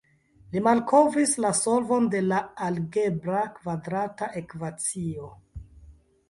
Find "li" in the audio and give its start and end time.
0.53-0.61